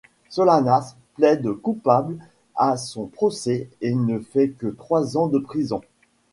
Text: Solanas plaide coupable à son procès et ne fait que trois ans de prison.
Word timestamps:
Solanas 0.29 0.95
plaide 1.13 1.47
coupable 1.51 2.17
à 2.55 2.75
son 2.75 3.05
procès 3.05 3.69
et 3.81 3.93
ne 3.93 4.17
fait 4.17 4.49
que 4.49 4.65
trois 4.65 5.15
ans 5.15 5.27
de 5.27 5.37
prison. 5.37 5.81